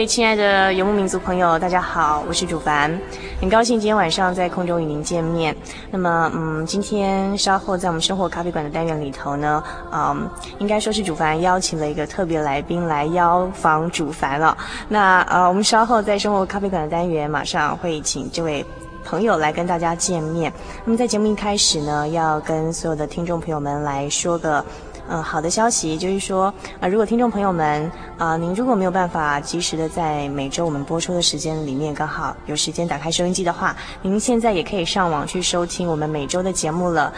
[0.00, 2.90] 位亲爱的游牧民族朋友，大家好，我是主凡，
[3.38, 5.54] 很高兴今天晚上在空中与您见面。
[5.90, 9.62] 那么，嗯，今天稍后在我们生活咖啡馆的单元里头呢，
[9.92, 10.26] 嗯，
[10.58, 14.56] 应该说是主凡邀请了一个特别来宾来邀访主凡了。
[14.88, 18.64] 那呃，我们稍后在生活咖啡馆的单元马上会请这位
[19.04, 20.50] 朋友来跟大家见面。
[20.82, 24.64] 那么在节目一开始呢，要跟所有的听众朋友们来说个。
[25.12, 37.12] 嗯，好的消息就是说，啊、如果听众朋友们，啊、您如果没有办法及时的在每周我们播出的时间里面刚好有时间打开收音机的话，您现在也可以上网去收听我们每周的节目了。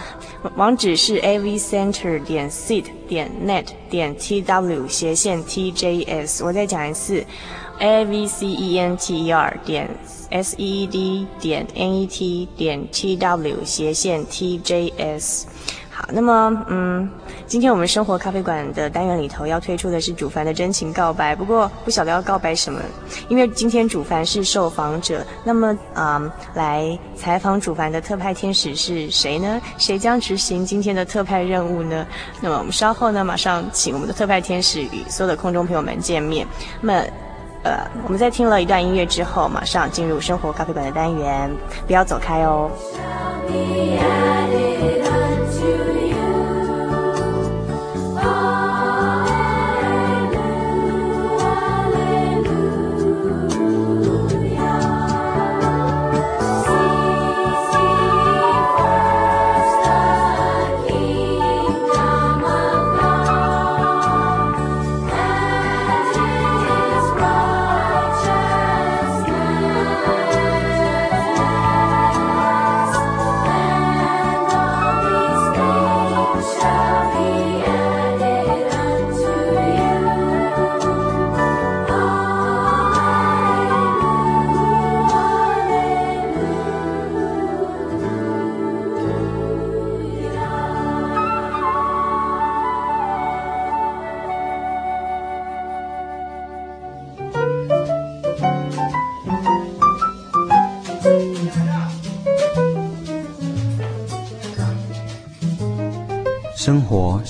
[0.56, 6.42] 网址是 avcenter 点 seed 点 net 点 tw 斜线 tjs。
[6.42, 7.22] 我再讲一次
[7.78, 9.91] ，avcenter 点
[10.30, 15.42] seed 点 net 点 tw 斜线 tjs。
[15.94, 17.06] 好，那么，嗯，
[17.47, 22.80] 今天我们生活咖啡馆的单元里头要推出的是主凡的真情告白，不过不晓得要告白什么，
[23.28, 29.60] 因为今天主凡是受访者，那么，嗯，来采访主凡的特派天使是谁呢？
[29.76, 32.06] 谁将执行今天的特派任务呢？
[32.41, 36.47] 那么我们稍后呢，马上请我们的特派天使与所有的空中朋友们见面。
[36.80, 37.06] 那么，
[37.64, 41.54] 呃，我们在听了一段音乐之后，马上进入生活咖啡馆的单元，
[41.86, 42.70] 不要走开哦。
[45.72, 46.01] 生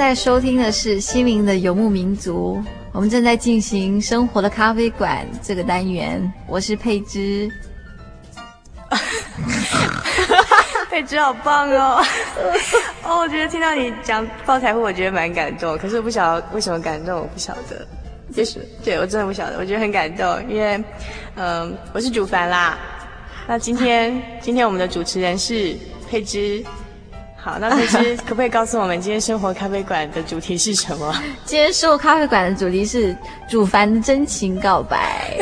[0.00, 2.56] 在收听的是《心灵的游牧民族》，
[2.90, 6.32] 我们正在进行《生活的咖啡馆》这个单元。
[6.48, 7.46] 我是佩芝，
[10.88, 12.02] 佩芝好棒哦！
[13.04, 15.76] 哦，我觉得听到你讲抱财富，我觉得蛮感动。
[15.76, 17.86] 可是我不晓得为什么感动，我不晓得。
[18.34, 20.82] 就是对我真的不晓得，我觉得很感动，因为
[21.36, 22.78] 嗯，我是主凡啦。
[23.46, 25.76] 那今天今天我们的主持人是
[26.08, 26.64] 佩芝。
[27.42, 31.10] 好，那佩芝可不可以告诉我们今天生活咖啡馆的主题是什么？
[31.46, 33.16] 今天生活咖啡馆的主题是
[33.48, 35.38] 主凡的真情告白。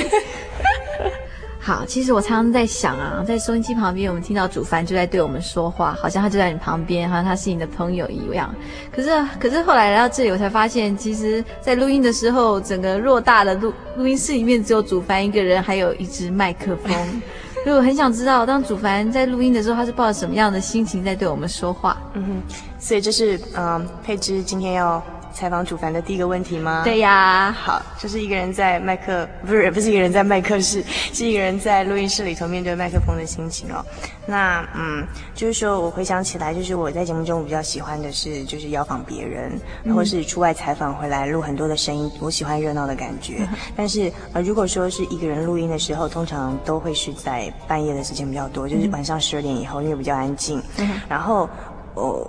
[1.59, 8.55] 好，其实我常常在想啊，在收音机旁边，我们听到主凡就在对我们说话，好像他就在你旁边，好像他是你的朋友一样。
[8.93, 9.11] 可是，
[9.41, 17.23] 可是后来来到这里，我才发现，其实，在录音的时候，整个偌大的录录音室里面只有主凡一个人，还有一支麦克风。
[17.69, 21.99] 所以我很想知道，当祖凡在录音的时候，他是抱着什么样的心情在对我们说话？
[22.15, 25.03] 嗯哼，所以这是嗯、佩芝今天要。
[25.39, 26.83] 采访主凡的第一个问题吗？
[26.83, 30.83] 对呀，好，就是一个人在麦克，不是不是一个人在麦克室，
[31.13, 33.85] 是一个人在录音室里头面对麦克风的心情哦。
[34.27, 35.07] 那嗯，
[35.37, 43.37] 就是说我回想起来，就是我在节目中我比较喜欢的是，就是邀访别人，嗯、或是出外采访回来录很多的声音，我喜欢热闹的感觉。
[43.39, 50.61] 嗯、但是呃，如果说是一个人录音的时候，通常都会是在半夜的时间比较多，就是晚上十二点以后，因为比较安静。
[50.79, 51.49] 嗯、然后
[51.95, 52.29] 我。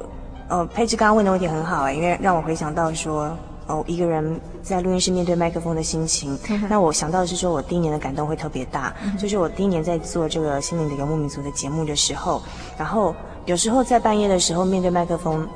[0.49, 3.37] 呃，佩芝刚刚问的问题很好哎，因为让我回想到说，
[3.67, 6.37] 哦，一个人在录音室面对麦克风的心情。
[6.49, 12.41] 嗯、那我想到的是说，我第一年的感动会特别大，嗯、就是我第一年在做这个心灵的游牧民族的节目的时候，
[12.77, 13.15] 然后
[13.45, 15.47] 有时候在半夜的时候面对麦克风。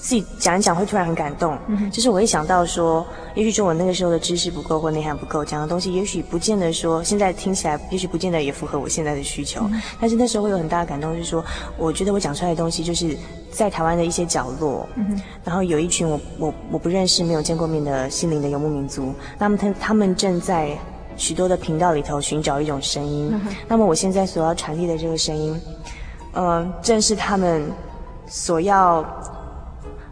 [0.00, 9.60] 自己讲一讲会突然很感动，嗯、就是我会想到说，也许说我那个时候的知识不够或内涵不够，讲的东西也许不见得说现在听起来，也许不见得也符合我现在的需求。
[9.70, 11.44] 嗯、但是那时候会有很大的感动，就是说，
[11.76, 13.14] 我觉得我讲出来的东西，就是
[13.50, 20.74] 在台湾的一些角落，嗯、然后有一群我我我不认识、没有见过面的心灵的游牧民族，那么他他们正在
[21.18, 23.30] 许多的频道里头寻找一种声音。
[23.34, 25.60] 嗯、那么我现在所要传递的这个声音，
[26.32, 27.70] 嗯、呃，正是他们
[28.26, 29.04] 所要。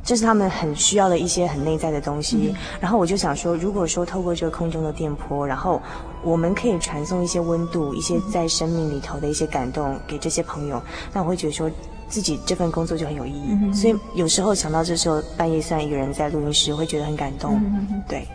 [0.08, 5.82] 这是他们很需要的一些很内在的东西，嗯、然后我就想说，如果说透过这个空中的电波，然后
[6.22, 10.82] 我们可以传送一些温度，一些在生命里头的一些感动给这些朋友，
[11.12, 11.70] 那我会觉得说
[12.08, 13.48] 自己这份工作就很有意义。
[13.50, 17.60] 嗯、所以有时候想到这时候半夜算一个人在录音室，会觉得很感动。
[17.62, 18.26] 嗯、对，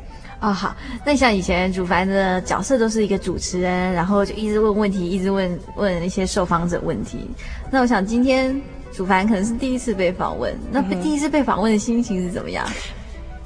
[0.42, 7.32] 哦好，那像以前主凡的角色都是一个主持人，然后就一直问问题，一直问问一些受访者问题。
[7.72, 8.62] 那我想今天。
[8.94, 12.64] 主凡可能是第一次被访问，那第一次被访问的心情是怎么样？
[12.68, 12.94] 嗯、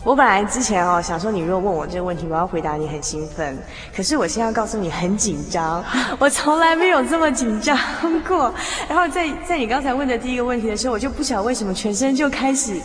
[0.04, 3.58] 我本来之前哦想说，你如果问我这个问题，我要回答你很兴奋。
[3.96, 5.82] 可是我现在要告诉你很紧张，
[6.20, 7.78] 我从来没有这么紧张
[8.28, 8.54] 过。
[8.90, 12.78] 然后在在你刚才问的第一个问题的时候，我就不晓得为什么全身就开始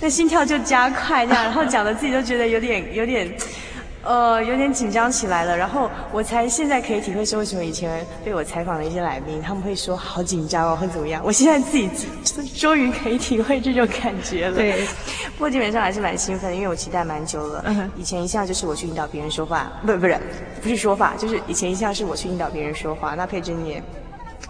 [0.00, 3.30] 那心跳就加快这样，然后讲的自己都觉得有点有点。
[4.06, 11.20] 呃，有点紧张起来了，然后我才现在可以体会说，为什么以前被我采访的一些来宾，他们会说好紧张哦，会怎么样？
[11.24, 11.90] 我现在自己
[12.54, 14.54] 终于可以体会这种感觉了。
[14.54, 14.86] 对，
[15.36, 17.64] 不过基本上还是蛮兴奋的，因为我期待蛮久了。
[17.66, 20.20] 嗯、以前一向就是我去引导别人说话，不，不是，
[20.62, 23.14] 不是说话，就是以前一向是我去引导别人说话。
[23.16, 23.82] 那佩芝你也。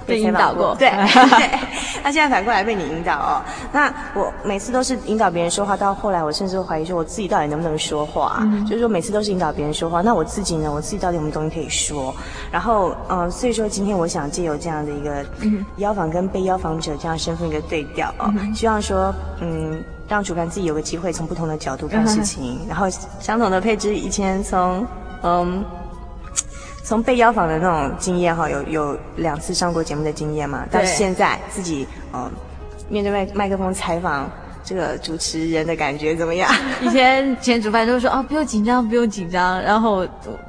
[0.07, 0.89] 被引导过，对，
[1.39, 1.59] 对，
[2.05, 3.43] 那现在反过来被你引导哦。
[3.73, 8.39] 那我每次都是引导别人说话，到后来我甚至会怀疑说，我自己到底能不能说话？
[8.43, 10.73] 嗯、就是说每次都是引导别人说话，那我自己呢？
[10.73, 12.15] 我自己到底有什么东西可以说？
[12.53, 15.25] 然后，嗯、呃，所以说今天我想借由这样的一个
[15.79, 22.87] 邀访跟被邀访者这样身份一个对调哦，嗯、希望说，嗯，让主办自己有个机会从不同的角度看事情，嗯、然后
[23.19, 24.87] 相同的配置以前从，
[25.23, 25.65] 嗯。
[26.87, 31.85] 从被邀访的那种经验哈，有有两次上过节目的经验嘛，到现在自己
[32.15, 32.31] 嗯，
[32.89, 34.31] 面对麦麦克风采访
[34.63, 36.49] 这个主持人的感觉怎么样？
[36.81, 40.07] 以前以前主办都说哦，不用紧张，不用紧张，然后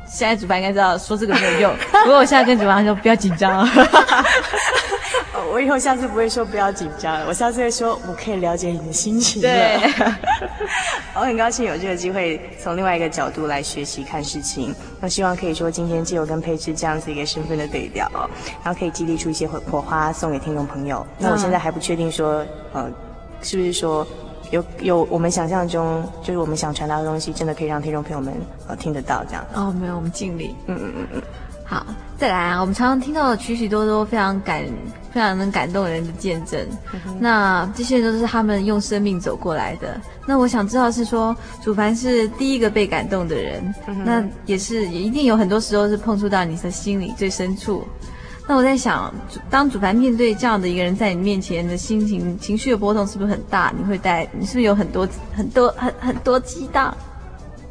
[0.07, 3.67] 现在主办应该知道说这个没有用， 不过我现在跟主办说不要紧张。
[5.51, 9.41] 我以后下次不会说不要紧张了，我下次会说我可以了解你的心情。
[9.41, 9.79] 对，
[11.15, 14.73] 我很高兴有这个机会从另外一个角度来学习看事情。
[14.99, 18.09] 那希望可以说今天借由跟佩芝这样子一个身份的对调，
[18.63, 21.05] 然后可以激励出一些火火花送给听众朋友。
[21.17, 22.91] 那我现在还不确定说，呃，
[23.41, 24.05] 是不是说
[24.51, 28.33] 有有我们想象中就是我们想传达的东西，真的可以让听众朋友们
[28.67, 29.45] 呃听得到这样？
[29.53, 30.55] 哦，没有，我们尽力。
[30.67, 31.21] 嗯嗯嗯嗯。
[31.69, 31.85] 好，
[32.17, 32.61] 再来啊！
[32.61, 34.63] 我们常常听到的许许多多非常感、
[35.11, 36.59] 非常能感动人的见证，
[36.93, 39.99] 嗯、那这些都是他们用生命走过来的。
[40.25, 47.83] 那我想知道是说，主凡是第一个被感动的人，嗯、那也是也一定有很多时候是碰触到你的心里最深处。
[48.49, 49.13] 那我在想，
[49.49, 53.73] 当主凡面对这样的一个人在你面前的心情、情绪的波动是不是很大？
[53.77, 56.95] 你会带，你是不是有很多、很多、很很多激荡？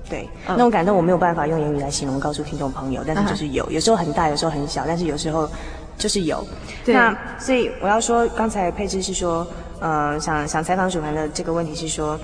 [0.08, 5.50] 对，那种感动我没有办法用言语来形容，告诉听众朋友，但是就是有，有时候很大，有时候很小，但是有时候
[5.96, 6.46] 就是有。
[6.84, 9.46] 对那所以我要说，刚才佩芝是说，
[9.80, 12.18] 呃，想想采访主凡的这个问题是说。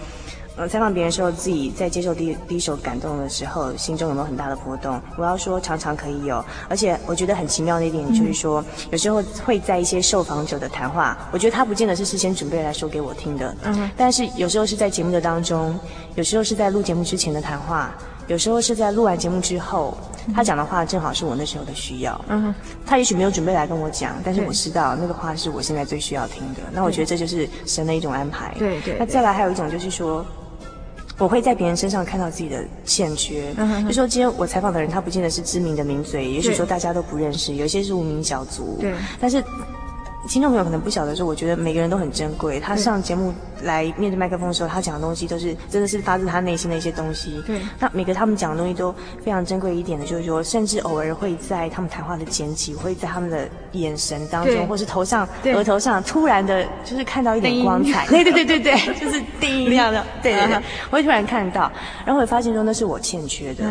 [0.55, 5.00] 呃，采访别人的时候，自己在接受第一第一手感动的时候，心中有没有很大的波动？
[5.17, 15.75] 我要说，常常可以有，而且我觉得很奇妙的一点就是说，嗯、有时候会在一些受访者的谈话，我觉得他不见得是事先准备来说给我听的，嗯哼，但是有时候是在节目的当中，
[16.17, 17.91] 有时候是在录节目之前的谈话，
[18.26, 19.97] 有时候是在录完节目之后，
[20.35, 22.25] 他讲的话正好是我那时候的需要。
[22.29, 22.55] 嗯，
[22.87, 26.61] 他也许没有准备来跟我讲，但是我知道那个话是我现在最需要听的。
[26.73, 28.55] 那我觉得这就是神的一种安排。
[28.59, 28.97] 对对。
[28.99, 30.25] 那再来还有一种就是说。
[31.19, 39.45] 我会在别人身上看到自己的欠缺，嗯、就说今天我采访的人，他不见得是知名的名嘴，也许说大家都不认识，有些是无名小卒，对，但是。
[40.33, 42.59] 听众朋友可能不晓得说，我觉得每个人都很珍贵。
[42.59, 43.35] 他上节目
[43.65, 47.43] 来面对麦克风的时候，他讲的东西都是真的是发自他内心的一些东西。
[47.47, 58.07] 对，那每个他们讲的东西都非常珍贵一点的，就是说，甚至偶尔会在他们谈话的间隙，会在他们的眼神当中，或是头上、额头上，突然的，就是看到一点光彩。
[58.07, 60.03] 对对对对对， 就是叮一样的。
[60.23, 60.57] 对对对，
[60.91, 61.71] 我会突然看到，
[62.07, 63.65] 然后我发现说那是我欠缺的，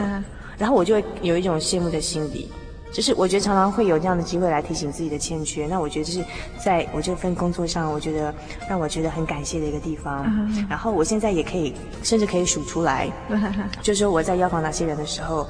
[0.59, 2.47] 然后我就会有一种羡慕的心理。
[2.91, 6.23] 就是我觉得常常会有这样的机会来提醒自己的欠缺，那我觉得这是
[6.63, 8.33] 在我这份工作上，我觉得
[8.69, 10.25] 让我觉得很感谢的一个地方。
[10.69, 13.09] 然后我现在也可以，甚至可以数出来，
[13.81, 15.47] 就是说我在邀访哪些人的时候，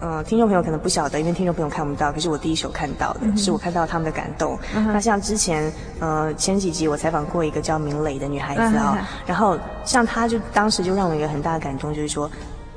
[0.00, 4.58] 嗯、呃，听众朋友可能不晓得，因为听众朋友看不到，可是我第一手看到的是我看到他们的感动。
[4.74, 12.28] 那像之前，呃，前几集我采访过一个叫明磊的女孩子啊、哦，然后像她就当时就让我有一个很大的感动，就是说。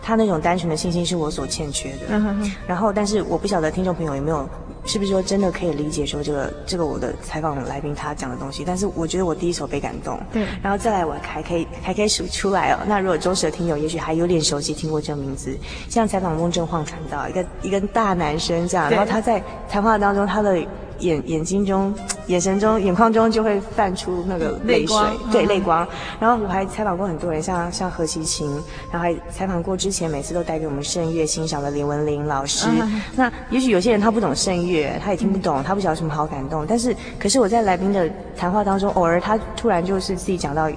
[0.06, 4.48] 他那种单纯的信心是我所欠缺的，嗯、哼哼然后，但是我不晓得听众朋友有没有，
[4.86, 8.64] 是不是说真的可以理解说这个这个我的采访来宾他讲的东西？
[8.64, 12.78] 但是我觉得我第一手被感动，对，然后再来我还可以还可以数出来哦。
[12.88, 15.58] 那如果忠实的听友也许还有点熟悉听过这个名字，
[15.90, 20.64] 像采访翁正晃谈到一个一个大男生这样，然后他在谈话当中他的。
[21.00, 21.94] 眼眼睛中、
[22.28, 25.88] 眼神中、眼眶中就会泛出那个泪水，光对，泪光。
[26.20, 28.50] 然后我还采访过很多人，像像何其琴，
[28.92, 32.68] 然后还采访过之前每次都带给我们圣乐欣赏的林文玲老师。
[32.70, 36.66] 嗯、那也许有些人他不懂圣乐，他也听不懂，嗯、他不晓得什么好感动。
[36.68, 40.70] 但是，可是我在来宾的谈话当中，偶尔他突然就是自己讲到，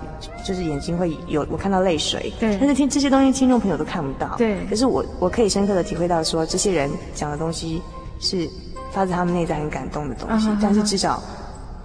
[0.45, 2.33] 就是眼睛会有我看到泪水。
[2.41, 2.57] 对。
[2.59, 4.35] 但是听这些东西，听众朋友都看不到。
[4.39, 4.57] 对。
[4.69, 7.83] 可是我我可以深刻的体会到说，说这些人讲的东西
[8.21, 8.49] 是。
[8.93, 11.23] 发自他们内在很感动的东西，但是至少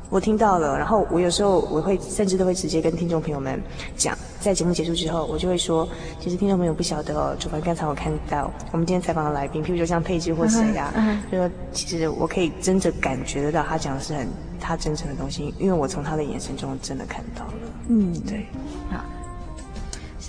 [0.09, 0.77] 我听到了。
[0.77, 3.61] 然后我有时候我会甚至都会直接跟听众朋友们
[3.95, 5.87] 讲，在节目结束之后，我就会说，
[6.19, 10.93] 其实听众朋友不晓得哦，主办刚才我看到我们今天采访的来宾，譬如说像佩芝或谁呀，
[11.31, 14.27] 就说其实我可以真的感觉得到他讲的是很
[14.59, 17.53] 他真诚的东西，因为我从他的眼神中真的看到了。
[17.89, 18.45] 嗯，对，
[18.89, 19.03] 好。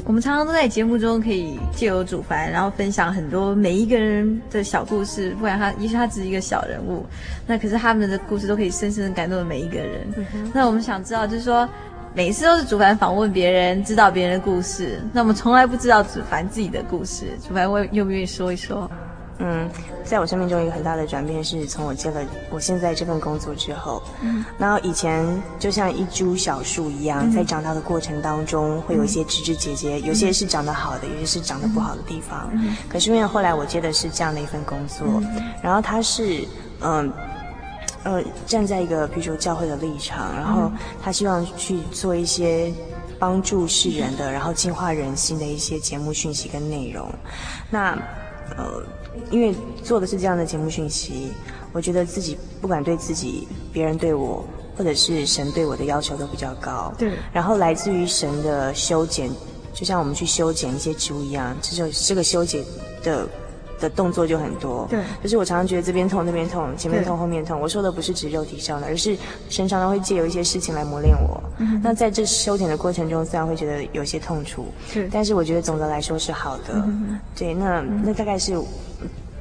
[0.05, 5.31] 我们常常都在节目中可以借由主凡，然后分享很多每一个人的小故事。
[5.39, 7.07] 不然他，也许他只是一个小人物，
[7.47, 10.01] 那可是他们的故事都可以深深的感动了每一个人。
[10.17, 11.69] 嗯、那我们想知道，就是说，
[12.15, 17.27] 每一次都是主凡访问别人，知道别人的故事，那我们从来不知道主凡自己的故事。
[17.47, 18.91] 主凡，我愿不愿意说一说？
[19.39, 19.69] 嗯，
[20.05, 25.27] 在我生命中一个很大的转变是从我接了我现在这份工作之后，嗯，然后以前
[25.59, 32.49] 就像一株小树一样，在长大的过程当中会有一些枝枝节节，有些是长得好的，有些是长得不好的地方。
[32.89, 35.05] 可是因为后来我接的是这样的一份工作，
[35.61, 36.47] 然后他是
[36.81, 37.13] 嗯
[38.05, 40.71] 呃站在一个比如说教会的立场，然后
[41.03, 42.73] 他希望去做一些
[43.19, 47.13] 帮助世人的，然后净化人心的一些节目讯息跟内容，
[47.69, 47.99] 那
[48.57, 48.83] 呃。
[49.31, 51.33] 因为做的是这样的节目讯息，
[51.73, 54.45] 我觉得自己不管对自己、别人对我，
[54.77, 56.93] 或者是神对我的要求都比较高。
[56.99, 57.13] 对。
[57.33, 59.31] 然后来自于神的修剪，
[59.73, 62.65] 就像我们去修剪一些植物一样，这就这个修剪
[63.03, 63.29] 的。
[63.81, 67.61] 的动作就很多，对，就是我常常觉得这边痛那边痛，前面痛后面痛。
[67.61, 69.17] 我说的不是指肉体上的，而是
[69.49, 71.43] 神常常会借由一些事情来磨练我。
[71.59, 76.75] 嗯，那在这修剪的过程中，虽然会觉得有些痛楚，是，但是我觉得总的来说是好的。
[76.75, 78.57] 嗯，对，那那大概是，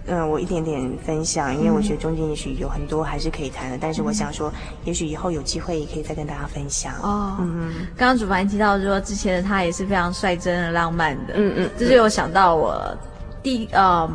[0.07, 4.51] 嗯，我一点点分享，因为我觉得中间也许有很多还是可以谈的，但是我想说，
[4.83, 6.93] 也许以后有机会也可以再跟大家分享。
[7.01, 11.33] 哦，嗯，刚刚主办提到说，之前的他也是非常率真的、浪漫的。
[11.35, 12.75] 嗯嗯，这就有想到我。
[13.43, 14.09] 第呃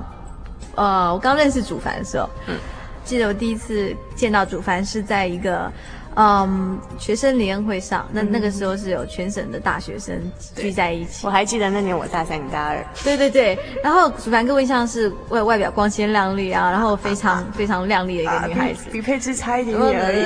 [0.74, 2.56] 呃，我刚认识主凡的时候，嗯，
[3.04, 5.70] 记得我第一次见到主凡是在一个
[6.14, 10.20] 嗯学生联欢会上，那那个时候是有全省的大学生
[10.56, 11.26] 聚在一起。
[11.26, 12.84] 我还记得那年我大三，你大二。
[13.04, 20.24] 对对对，然后主凡各位像是外外表光鲜亮丽啊，然后非常非常靓丽的一个女孩子，比佩芝差一点点而已。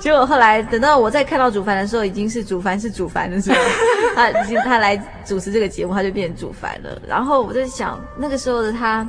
[0.00, 3.58] 结果后来等到我再看到主凡的时候，已经是主凡是主凡的时候，
[4.14, 5.00] 他已经他来。
[5.26, 7.02] 主持这个节目，他就变成主凡了。
[7.04, 9.04] 然后我在想，那个时候的他，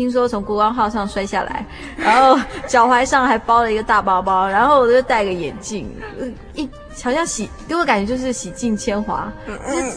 [0.00, 5.94] 听说从国光号上摔下来，然后脚踝上还包了一个大包包，然后我就戴个眼镜，
[6.54, 6.66] 一
[7.02, 9.30] 好像洗给我感觉就是洗尽铅华。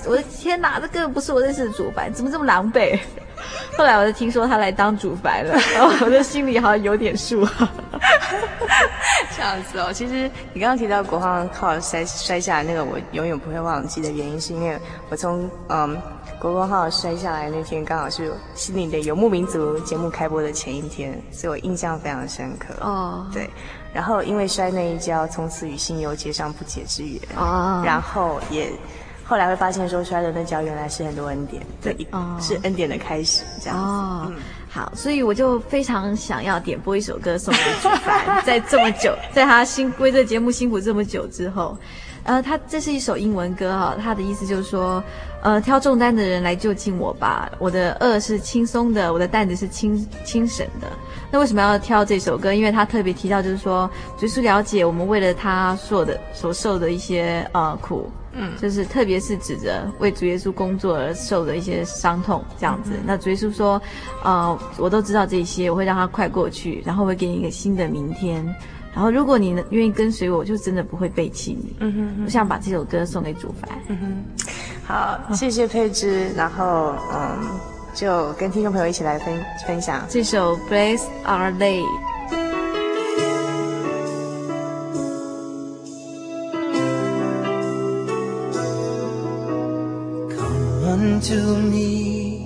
[0.05, 2.99] 我的天哪，这根本不是我认识的主办，怎么这么狼狈？
[3.77, 7.47] 后来我就听说他来当主凡了，然后我的心里好像有点数。
[9.35, 15.97] 这样子哦，其实你刚刚提到国光号摔摔下来那个，我永远不会忘记的原因，是因为我从嗯。
[16.39, 22.73] 国光号摔下来那天，刚好是《心灵的游牧民族》节目开播的前一天，所以我印象非常深刻。
[22.81, 23.49] 哦，对，
[23.93, 27.21] 然后因为摔那一跤，从此与心游结上不解之缘。
[27.37, 28.69] 哦，然后也
[29.33, 33.83] 后来会发现说，摔的那跤原来是很多恩典，对，哦、是恩典的开始，这样子。
[33.83, 34.35] 哦嗯
[34.69, 41.75] 好，所以我就非常想要点播一首歌送给主凡， 在这么久，在他辛为这节目辛苦这么久之后，
[42.23, 45.03] 呃，他这是一首英文歌哈，他的意思就是说，
[45.41, 50.87] 呃，挑重担的人来就近我吧，我的轭是轻松的，我的担子是轻轻省的。
[51.31, 52.53] 那为什么要挑这首歌？
[52.53, 53.89] 因为他特别提到就是说，
[54.21, 58.09] 耶稣了解我们为了他受的所受的一些呃苦。
[58.33, 62.91] 嗯，就是特别是指着为主耶稣工作而受的一些伤痛，这样子。
[62.95, 63.81] 嗯、那主耶稣说，
[64.23, 68.43] 呃，我都知道这些，我会让他快过去，然后我会给你一个新的明天。
[68.93, 71.75] 然后如果你愿意跟随我，就真的不会背弃你。
[71.79, 73.69] 嗯哼，哼，我想把这首歌送给主凡。
[73.87, 74.45] 嗯哼，
[74.85, 76.29] 好，谢谢佩芝。
[76.35, 77.39] 然后，嗯，
[77.95, 81.81] 就跟听众朋友一起来分分享这首《Blessed Are They》。
[91.21, 92.43] To me.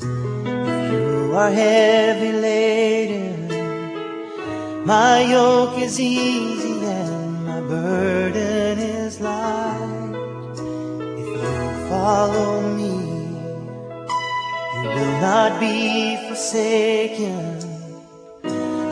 [0.00, 3.36] If you are heavy laden.
[4.86, 10.14] My yoke is easy and my burden is light.
[10.52, 12.94] If you follow me
[14.82, 17.58] you will not be forsaken.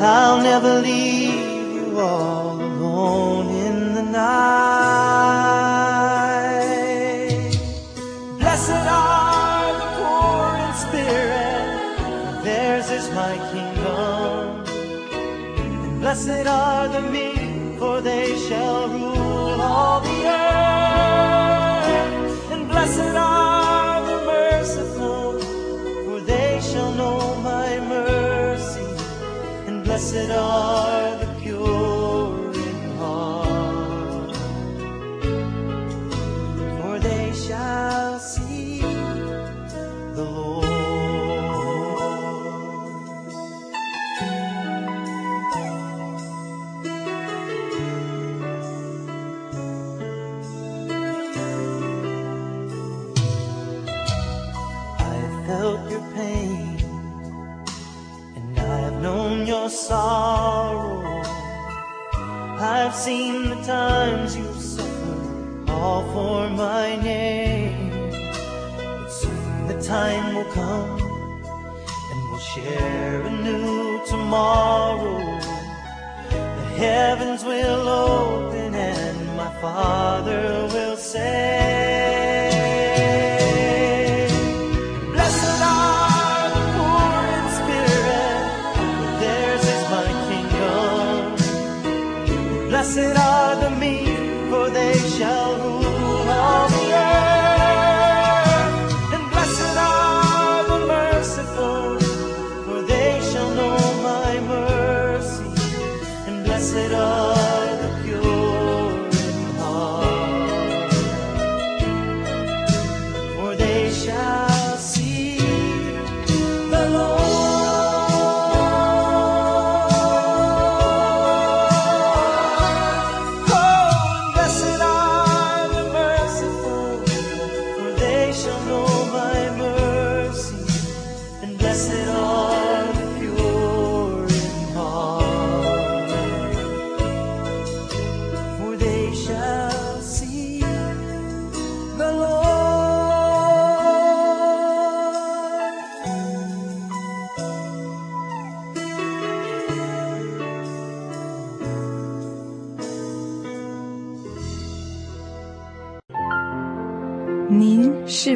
[0.01, 2.44] I'll never leave you all
[16.15, 21.93] Blessed are the meek, for they shall rule all the earth.
[22.53, 25.41] And blessed are the merciful,
[26.05, 28.87] for they shall know my mercy.
[29.67, 30.94] And blessed are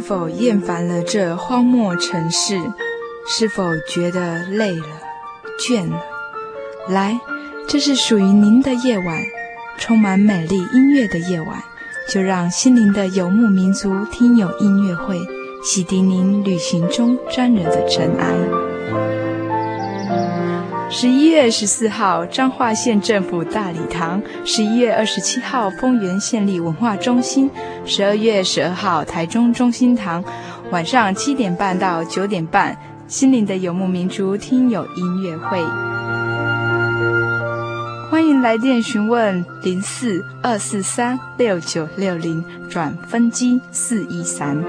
[0.08, 2.58] 否厌烦了这荒漠城市？
[3.28, 4.86] 是否觉得累了、
[5.60, 6.00] 倦了？
[6.88, 7.20] 来，
[7.68, 9.22] 这是属于您的夜晚，
[9.76, 11.62] 充满美丽音乐的夜晚。
[12.08, 15.18] 就让心灵的游牧民族听友音乐会，
[15.62, 18.57] 洗涤您旅行中沾惹的尘埃。
[20.90, 27.48] 十一月十四号，彰化县政府大礼堂；十一月二十七号，丰原县立文化中心；
[27.84, 30.24] 十二月十二号，台中中心堂。
[30.70, 32.74] 晚上七点半到九点半，
[33.06, 35.58] 心灵的游牧民族听友音乐会。
[38.10, 44.64] 欢迎来电询问零四二四三六九六零转分机四一三。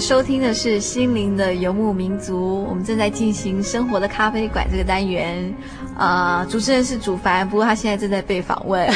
[0.00, 2.34] 收听的是《心灵的游牧民族》，
[2.68, 5.54] 我们正在进行《生活的咖啡馆》这个单元。
[5.98, 8.90] 呃，主持人是主凡，不过他现在正在被访问。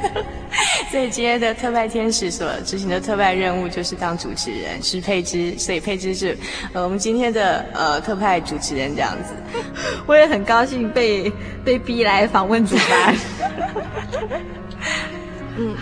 [0.90, 6.36] 所以今天的特派天使所执行的特派任务就是当主持人，是佩芝，所以佩芝是
[6.74, 9.32] 呃我们今天的呃特派主持人这样子。
[10.06, 11.32] 我也很高兴被
[11.64, 13.16] 被逼来访问主凡。
[15.56, 15.74] 嗯，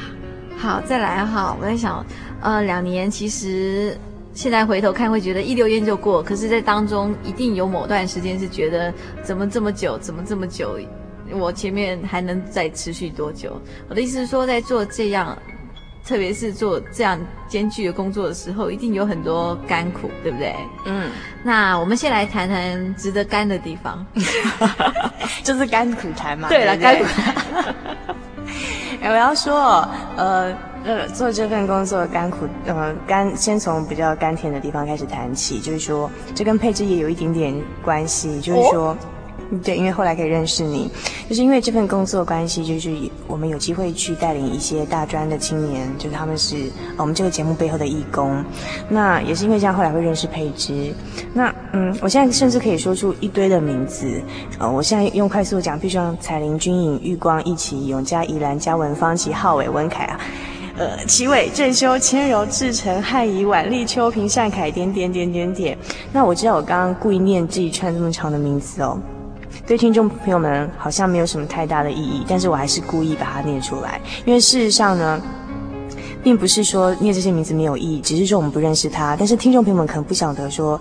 [0.57, 2.07] 好，再来哈，我在想。
[2.43, 3.97] 呃，两年其实
[4.37, 10.79] 现在回头看会觉得一溜烟就过，可是，在当中一定有某段时间是觉得怎么这么久，怎么这么久，
[11.33, 13.59] 我前面还能再持续多久？
[13.89, 15.37] 我的意思是说，在做这样，
[16.05, 17.19] 特别是做这样
[17.49, 20.55] 艰巨的工作的时候，一定有很多甘苦，对不对？
[20.85, 21.11] 嗯。
[21.43, 24.07] 那我们先来谈谈值得甘的地方，
[25.43, 26.51] 就是甘苦谈嘛。
[26.51, 27.75] 对了，甘苦谈。
[29.11, 30.55] 我要说，呃。
[30.87, 38.99] 呃，做这份工作甘苦，呃，甘先从比较甘甜的地方开始谈起，就是说，这跟配置也有一点点关系，就是说，哦、
[39.65, 40.89] 对，因为后来可以认识你，
[41.29, 42.97] 就是因为这份工作关系，就是
[43.27, 48.45] 我们有机会去带领一些大专的青年，就是他们是我们这个节目背后的义工，
[48.89, 50.95] 那也是因为这样，后来会认识佩芝。
[51.35, 54.23] 那嗯，我现在甚至可以说出一堆的名字，
[54.61, 60.21] 呃，我现在用快速讲，比如说彩玲、君颖、玉光、一起、永嘉、宜兰、嘉文、方琦、浩伟、文凯啊。
[60.79, 65.79] 呃，齐伟、郑修、千柔、志成、汉仪、婉丽、秋萍、善凯，点点点点点。
[66.13, 69.01] 那我知道我刚刚故意念这一串这么长的名字哦，
[69.67, 75.19] 对听众朋友们好像没有什么太大的意义，但是我还是故意把它念出来，因为事实上呢，
[76.23, 79.17] 并不是说念这些名字没有意义，只是说我们不认识他。
[79.19, 80.79] 但是听众朋友们可能不晓得说。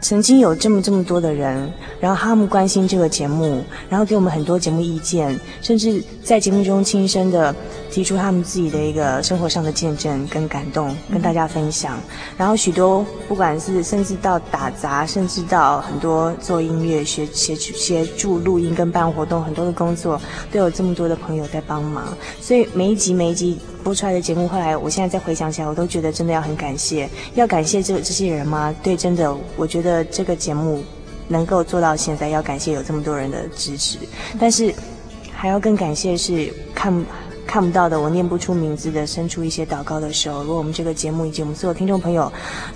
[0.00, 7.54] 曾经有这么这么多的人，然后他们关心这个节目，然后给我们很多节目意见，甚至在节目中亲身的
[7.90, 11.98] 提出他们自己的一个生活上的见证跟感动，跟大家分享。
[12.36, 20.20] 然后许多不管是甚至到打杂，甚至到很多做音乐、学协协助录音跟办活动，很多的工作
[20.52, 22.16] 都有这么多的朋友在帮忙。
[22.40, 23.58] 所以每一集每一集。
[23.86, 28.74] 播出来的节目，后来我现在再回想起来，我都觉得真的要很感谢，要感谢这这些人吗？
[28.82, 30.82] 对，真的，我觉得这个节目
[31.28, 33.96] 能够做到现在，要感谢有这么多人的支持，
[34.40, 34.74] 但是
[35.32, 36.92] 还要更感谢是看。
[37.48, 40.42] 看不到的，我念不出名字的，伸出一些祷告的手。
[40.42, 42.30] 如果我们这个节目以及我们所有听众朋友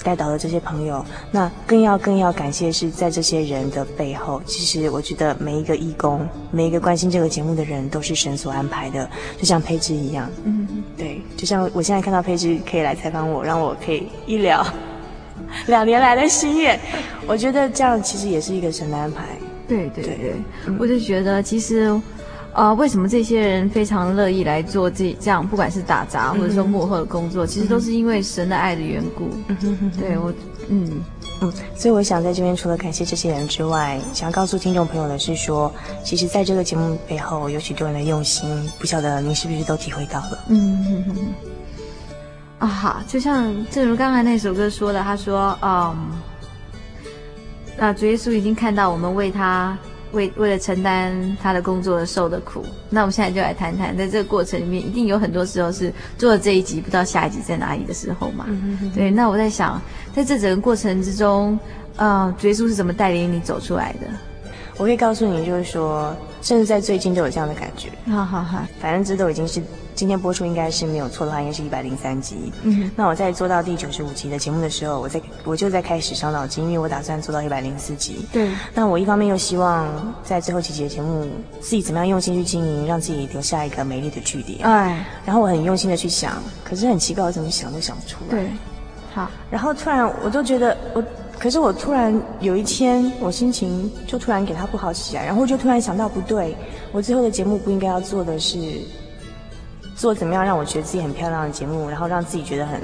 [0.05, 4.40] 带到的这些朋友，那更要更要感谢是在这些人的背后。
[4.46, 10.31] 其实我觉得每一个义工，每一个关心这个节目的人，都是神所安排的，就像配置一样。
[10.44, 10.80] 嗯，
[11.40, 14.62] 就像我现在看到佩芝可以来采访我，让我可以一聊
[15.68, 16.79] 两年来的心愿，
[17.26, 19.24] 我觉得这样其实也是一个神的安排。
[19.66, 20.35] 对对对，对。
[20.66, 21.98] 嗯、我就觉得其实。
[22.53, 29.29] 啊、呃，为什么这些人非常乐意来做这这样，不管是打杂或者说幕后的工作，嗯、其实都是因为神的爱的缘故。
[29.96, 30.35] 对我，
[30.68, 31.00] 嗯
[31.40, 35.72] 嗯，所以我想在这边除了感谢这些人之外，想要告诉听众朋友的是说，
[36.05, 40.38] 其实在这个节目背后有许多人的用心，不晓得您是不是都体会到了？
[40.48, 41.35] 嗯。
[42.61, 45.96] 啊，哈，就像正如刚才那首歌说的，他说，嗯，
[47.79, 49.79] 那，主耶稣已经看到我们为他。
[50.12, 58.44] 为为了承担他的工作受的苦，那我们现在就来谈谈，在这个过程里面，一定有很多时候是做了这一集，不知道下一集在哪里的时候嘛。
[58.49, 59.81] 嗯、哼哼对，那我在想，
[60.14, 61.59] 在这整个过程之中，
[61.96, 64.07] 呃，耶稣是怎么带领你走出来的？
[64.77, 67.88] 我可以告诉你，就是说，甚至在最近都有这样的感觉。
[68.11, 69.62] 好好好，反正这都已经是。
[69.94, 72.50] 今天播出应该是没有错的话，应该是一百零三集。
[72.62, 78.26] 嗯，那我在做到第九十五集的节目的时候，我在我就在开始伤脑筋，因为我打算做到一百零四集。
[78.33, 79.87] 对，那我一方面又希望
[80.24, 81.26] 在最后几集的节目
[81.61, 84.61] 自己怎么样用心去经营，让自己留下一个美丽的句点。
[84.62, 88.31] 哎，然后我很用心的去想，可是很奇怪，我怎么想都想不出来。
[88.31, 88.48] 对，
[89.12, 91.05] 好，然后突然我都觉得我，
[91.38, 96.57] 可是我突然有一天我心情就突然给他不好起来，然后就突然想到不对，
[96.92, 98.59] 我最后的节目不应该要做的是。
[100.01, 102.81] 做怎么样让我觉得自己很漂亮的节目，然后让自己觉得很、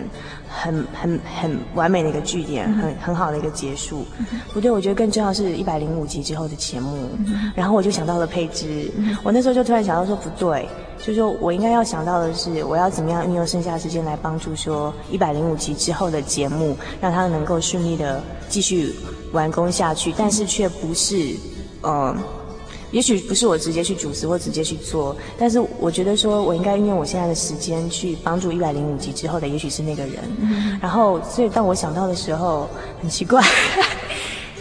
[0.46, 4.04] 很、很、很完美的一个句点，很很好的一个结束。
[4.52, 7.08] 不对，我觉得更重要是一百零五集之后的节目。
[7.54, 18.94] 然后我就想到了佩芝，我那时候就突然想到说不对，就是说我应该要想到的是，我要怎么样运用剩下的时间来帮助说一百零五集之后的节目，让它能够顺利的继续
[19.32, 21.16] 完工下去，但是却不是，
[21.80, 22.16] 嗯、呃。
[22.96, 30.14] 也许不是我直接去主持或直接去做，但是我觉得说我应该运用我现在的时间去帮助一百零五集之后的，也许是那个人。
[30.40, 32.66] 嗯、然后，所以当我想到的时候，
[33.02, 33.44] 很奇怪，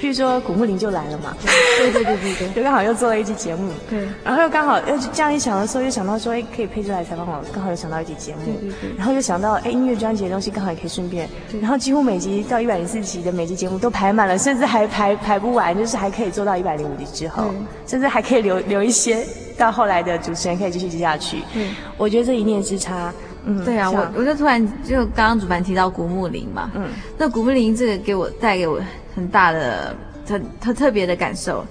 [0.05, 1.35] 譬如说古木林就来了嘛，
[1.79, 11.27] 对对对对对，就刚好又做了一集节目，对，然后又刚好又这样一想的时候，又想到说，哎，可以配出来采访我，刚好又想到一集节目，对对对，然后又想到，哎，音乐专辑的东西刚好也可以顺便，
[11.59, 17.45] 然后几乎每集到一百零四集的每集节目都排满了，甚至还排排不完，就是还可以做到一百零五集之后，
[17.87, 19.25] 甚至还可以留 留一些
[19.57, 21.39] 到后来的主持人可以继续接下去。
[21.55, 23.11] 嗯，我觉得这一念之差。
[23.47, 28.79] 嗯，对啊，我我就突然就刚刚主办提到古木林嘛，嗯，那古木林这个给我带给我
[29.15, 31.65] 很大的特特特别的感受，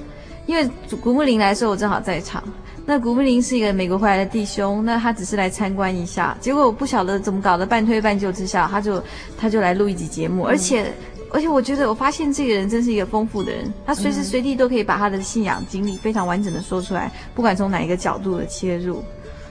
[0.46, 0.68] 因为
[1.02, 2.42] 古木林来的时候我正好在场。
[2.87, 9.02] 那古木林是一个美国回来的弟兄，那他只是来参观一下，结果我不晓得怎么搞的，半推半就之下，他就
[9.38, 10.92] 他就来录一集节目，嗯、而且
[11.30, 19.02] 而且我觉得我发现这个人真是一个丰富的人，他随时随地都可以把他的信仰经历非常完整的说出来，不管从哪一个角度的切入。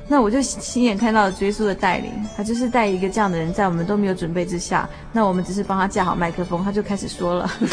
[0.07, 7.49] 那我就亲眼看到了耶稣的带领，他就是带一个这样的人，在我们都没有准备之下，那我们只是帮他架好麦克风，他就开始说了，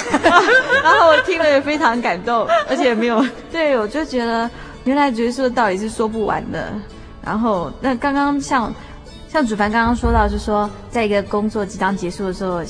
[0.83, 4.49] 然后我听了也非常感动，而且也没有，对，我就觉得
[4.85, 6.73] 原来耶稣的道理是说不完的。
[7.23, 8.73] 然后那刚刚像
[9.29, 12.63] 像主凡刚刚说到，就是说在一个工作即将结束的时候，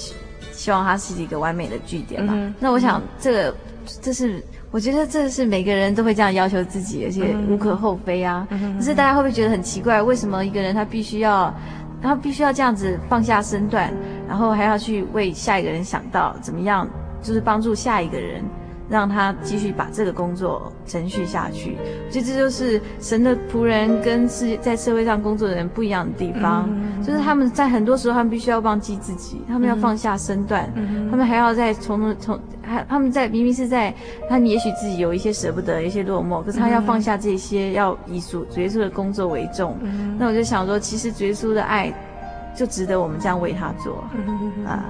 [0.53, 2.33] 希望它是一个完美的句点嘛。
[2.35, 3.55] 嗯、那我想这个
[4.01, 4.43] 这是。
[4.71, 8.47] 我觉得这是每个人都会这样要求自己，而且无可厚非啊。
[8.77, 10.01] 可是大家会不会觉得很奇怪？
[10.01, 11.53] 为什么一个人他必须要，
[12.01, 13.93] 他必须要这样子放下身段，
[14.29, 16.89] 然后还要去为下一个人想到怎么样，
[17.21, 18.45] 就是帮助下一个人？
[18.91, 21.77] 让他继续把这个工作承续下去，
[22.07, 33.95] 我觉得这就是神的仆人跟世在社会上工作的人不一样的地方，嗯、就是他们在很多时候他们必须要忘记自己，他们要放下身段，嗯、他们还要再从从还他们在明明是在
[34.29, 39.77] 他们也许自己有一些舍不得，一些落寞，可是他要放下这些，要以主主耶稣的工作为重。
[39.83, 41.93] 嗯、那我就想说，其实主耶稣的爱
[42.57, 44.85] 就值得我们这样为他做、嗯、啊。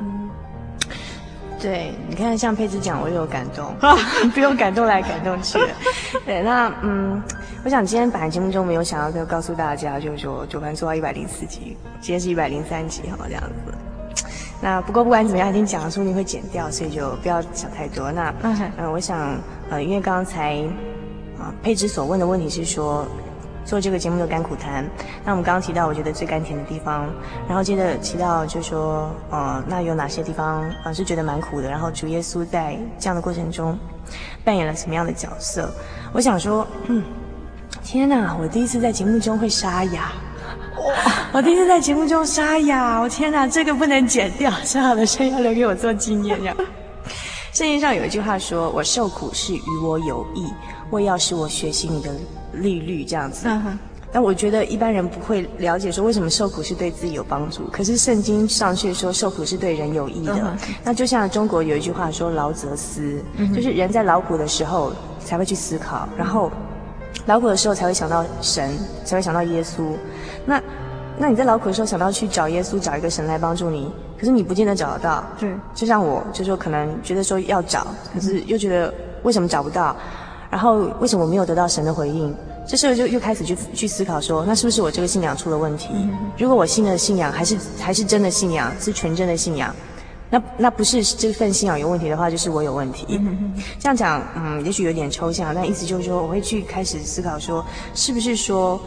[1.60, 3.74] 对，你看，像佩芝讲，我又有感动，
[4.32, 5.58] 不用感动来感动去。
[6.24, 7.22] 对，那嗯，
[7.64, 14.24] 我想今天本来节目中没有想要就告诉大家，就是说主凡做到一百零四集，今天是一百零三集哈，这样子。
[14.62, 18.10] 那不过不管怎么样，已经讲了，说不定会剪掉，所以就不要想太多。
[18.10, 19.36] 那嗯、呃，我想
[19.68, 20.56] 呃，因为刚才
[21.38, 23.06] 啊、呃，佩芝所问的问题是说。
[23.70, 24.84] 做这个节目的甘苦谈，
[25.24, 27.08] 那我们刚刚提到，我觉得最甘甜的地方，
[27.46, 31.70] 然后接着提到，就说，呃，那有哪些地方，呃，是觉得蛮苦的？
[31.70, 33.78] 然后主耶稣在这样的过程中
[34.42, 35.72] 扮演了什么样的角色？
[36.12, 37.00] 我想说，嗯，
[37.84, 40.10] 天哪，我第一次在节目中会沙哑，
[41.30, 46.52] 我第一次在节目中沙哑，我天哪，这个不能剪掉，沙哑的声音要留给我做纪念呀。
[47.52, 50.52] 圣经上有一句话说：“我受苦是与我有益，
[50.90, 52.10] 为要使我学习你的。”
[52.52, 53.48] 利率这样子，
[54.12, 57.62] 但我觉得一般人不会了解说为什么受苦是对自己有帮助。
[57.70, 60.56] 可是圣经上却说受苦是对人有益的。
[60.82, 63.22] 那就像中国有一句话说“劳则思”，
[63.54, 64.92] 就是人在劳苦的时候
[65.24, 66.50] 才会去思考，然后
[67.26, 69.92] 劳苦的时候才会想到神，才会想到耶稣。
[70.44, 70.60] 那
[71.16, 75.24] 那你在劳苦的时候想到去找耶稣，找一个神来帮助你，可是你不见得找得到。
[75.38, 79.94] 对，就像我，就说可能觉得说要找，可是又觉得为什么找不到？
[80.50, 82.34] 然后为什么我没有得到神的回应？
[82.66, 85.88] 这时候就又开始去去思考说，那是不是我这个信仰出了问题？
[86.36, 89.74] 如果我信的信仰还是还是真的信仰，是纯真的信仰，
[90.28, 93.20] 那那不是这份信仰有问题的话，就是我有问题。
[93.78, 98.78] 这样讲，嗯，也许有点抽象，但意思就是说，我会去开始思考说，是不是说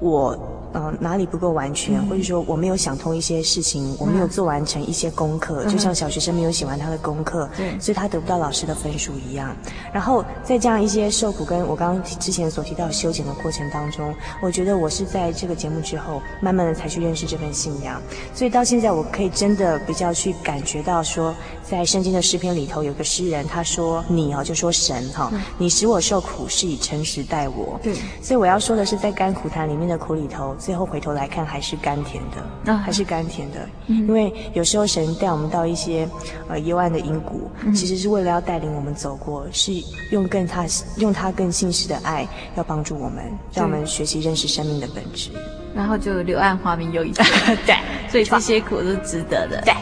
[0.00, 0.38] 我。
[0.72, 9.54] 呃，哪里不够完全，或者说我没有想通一些事情，我没有做完成一些功课，就像小学生没有写完他的功课，对，所以他得不到老师的分数一样。
[9.92, 18.00] 然后在这样一些受苦跟我刚刚之前所提到修剪的过程当中，我觉得我是在这个节目之后，慢慢的才去认识这份信仰。
[18.32, 21.34] 所以到现在，我可以真的比较去感觉到说，
[21.68, 30.54] 在圣经的诗篇里头，有个诗人他说：“你哦，就说神哈，你使我受苦，是以诚实待我。”对，所以我要说的是，在甘苦谈里面的苦里头。
[30.60, 32.22] 最后回头来看，还是甘甜
[32.64, 33.66] 的，还是甘甜的。
[33.86, 36.06] 因为有时候神带我们到一些
[36.48, 39.72] 呃幽暗的阴谷，其实是为了要带领我们走过，是
[40.12, 40.66] 用更他
[40.98, 45.30] 用他更信实的爱，要帮助我们，让我们学习认识生命的本质。
[45.74, 47.26] 然后就柳暗花明又一村，
[47.64, 47.76] 对，
[48.08, 49.62] 所以这些苦都是值得的。
[49.64, 49.74] 对。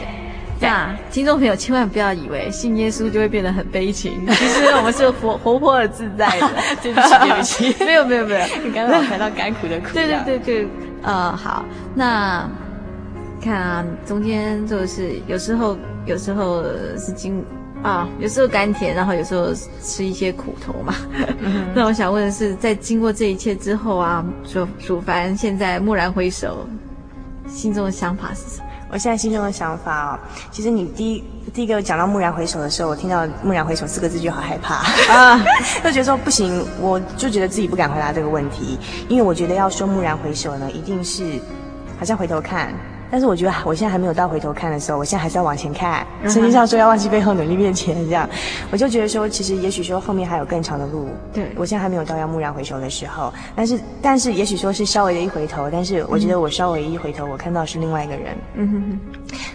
[0.61, 6.49] 那听众朋友千万不要以为信耶稣就会变得很悲情， 其实我们是活活泼而自在的。
[6.83, 9.87] 对不起，对不起，没有没有没有，你刚刚谈到甘苦的苦。
[9.93, 10.67] 对对对对，
[11.01, 11.63] 呃，好，
[11.95, 12.49] 那
[13.41, 16.61] 看啊，中间就是有时候有时候
[16.97, 17.43] 是经
[17.81, 20.93] 啊，有时候甘甜，然后有时候吃一些苦头嘛。
[21.73, 26.67] 那我想问的是，在经过这一切之后啊，主主凡现在蓦然回首，
[27.47, 28.68] 心中的想法是什么？
[28.91, 30.19] 我现在心中的想法哦，
[30.51, 31.23] 其实你第一
[31.53, 34.75] 第一个讲到蓦然回首的时候，我听到“蓦然回首”四个字就好害怕
[35.13, 35.39] 啊，
[35.83, 41.39] 就觉得说不行，我就觉得自己不敢回答这个问题，因为我觉得要说蓦然回首呢，一定是
[41.99, 42.73] 好像回头看。
[43.11, 46.05] 但是我觉得我现在还没有到回头看的时候，我现在还是要往前看。
[46.27, 48.29] 圣经上说要忘记背后，努力面前，这样，
[48.71, 51.07] 我就觉得说，其实也许说后面还有更长的路。
[51.33, 58.37] 对，我现在还没有到要蓦然回首的时候，但是但是也许说是稍微的一回头，但是我觉得我稍微一回头，我看到是另外一个人。
[58.55, 58.99] 嗯哼哼。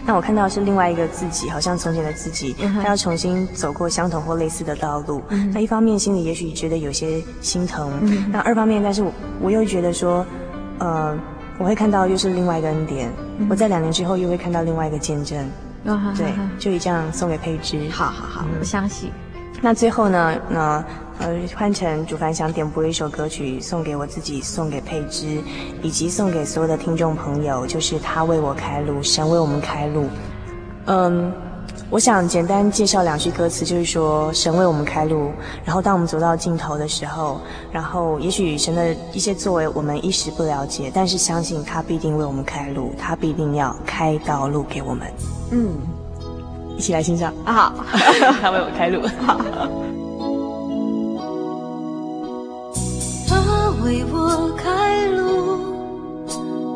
[0.05, 5.21] 那我看到是另外一个自己，好像从前的自己，他要重新走过相同或类似的道路。
[5.53, 7.89] 那一方面心里也许觉得有些心疼，
[8.31, 10.25] 那二方面，但是我我又觉得说，
[10.79, 11.17] 呃。
[11.57, 15.49] 我会看到又是另外一个恩典，嗯、我在两年之后又会看到另外一个见证，
[15.85, 17.89] 哦、对，就以这样送给佩芝。
[17.89, 19.11] 好好好，我相信。
[19.61, 20.83] 那最后呢，那
[21.19, 25.41] 呃，换成主凡想点播一首歌曲送给我自己，送给佩芝，
[25.81, 30.07] 以及送给所有的听众朋友，就是他为我开路，神为我们开路。
[30.85, 31.31] 嗯。
[31.91, 35.31] 我想简单介绍两句歌词，就是说神为我们开路，
[35.63, 37.39] 然后当我们走到尽头的时候，
[37.71, 45.07] 然后也许神的一些作为我们一时不了解，但是相信他必定为我们开路，他必定要开道路给我们。
[45.51, 45.69] 嗯，
[46.75, 47.31] 一起来欣赏。
[47.45, 47.73] 啊！
[48.41, 49.01] 他为我开路。
[53.27, 55.59] 他为我开路，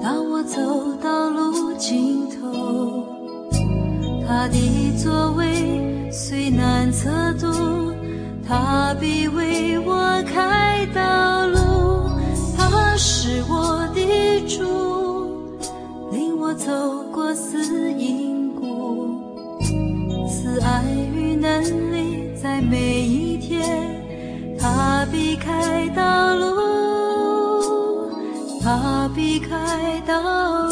[0.01, 0.61] 当我走
[1.01, 2.98] 到路尽头。
[4.29, 7.91] 他的作为虽难测度，
[8.47, 12.11] 他必为我开道路。
[12.55, 14.61] 他是我的主，
[16.11, 16.71] 领我走
[17.11, 19.19] 过死荫谷，
[20.29, 23.99] 慈爱与能力在每一天。
[24.59, 28.11] 他必开道路，
[28.61, 30.68] 他必开道路。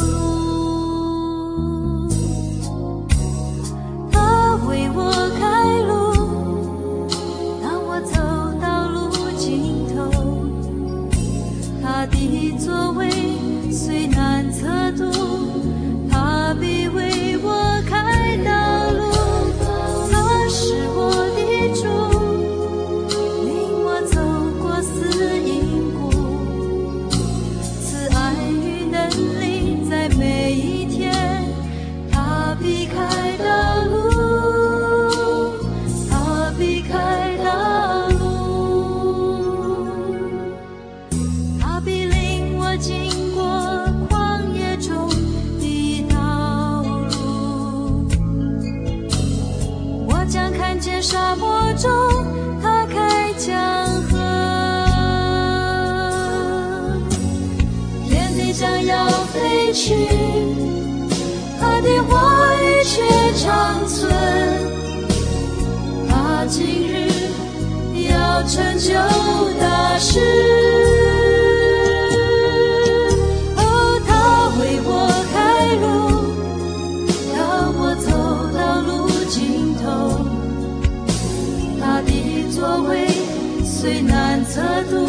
[84.18, 85.06] 难测度，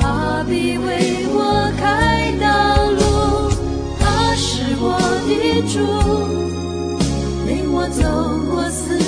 [0.00, 3.00] 祂必为我开道路，
[4.00, 4.02] 祂
[4.34, 4.84] 是我
[5.28, 5.30] 的
[5.68, 5.78] 主，
[7.46, 8.02] 领我走
[8.50, 8.99] 过死。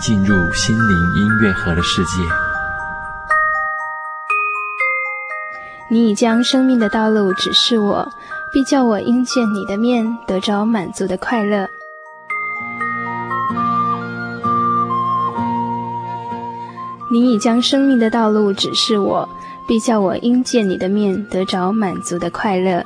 [0.00, 2.22] 进入心灵音乐盒的世界。
[5.90, 8.08] 你已将生命的道路指示我，
[8.50, 11.68] 必叫我因见你的面得着满足的快乐。
[17.12, 19.28] 你已将生命的道路指示我，
[19.68, 22.82] 必叫我因见你的面得着满足的快乐。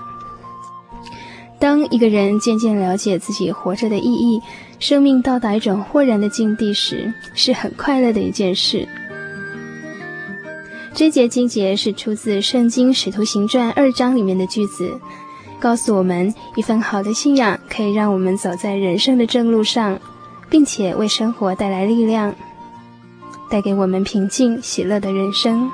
[1.61, 4.43] 当一个人渐渐了解自己活着的意义，
[4.85, 8.87] 生命到达一种豁然的境地时，是很快乐的一件事。
[10.93, 14.93] 这节经节是出自《圣经·使徒行传》二章里面的句子，
[15.59, 19.99] 告诉我们一份好的信仰可以让我们走在人生的正路上，
[20.51, 22.35] 并且为生活带来力量。
[23.49, 25.71] 带给我们平静喜乐的人生。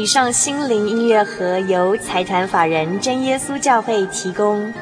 [0.00, 4.72] 以上心灵音乐盒由财团法人真耶稣教会提供。